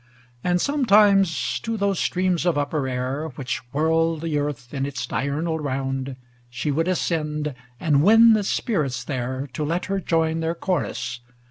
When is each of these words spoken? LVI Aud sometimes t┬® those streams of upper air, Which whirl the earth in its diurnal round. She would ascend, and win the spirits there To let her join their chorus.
LVI 0.43 0.53
Aud 0.55 0.61
sometimes 0.61 1.29
t┬® 1.61 1.77
those 1.77 1.99
streams 1.99 2.47
of 2.47 2.57
upper 2.57 2.87
air, 2.87 3.27
Which 3.35 3.59
whirl 3.71 4.17
the 4.17 4.39
earth 4.39 4.73
in 4.73 4.87
its 4.87 5.05
diurnal 5.05 5.59
round. 5.59 6.15
She 6.49 6.71
would 6.71 6.87
ascend, 6.87 7.53
and 7.79 8.01
win 8.01 8.33
the 8.33 8.43
spirits 8.43 9.03
there 9.03 9.47
To 9.53 9.63
let 9.63 9.85
her 9.85 9.99
join 9.99 10.39
their 10.39 10.55
chorus. 10.55 11.19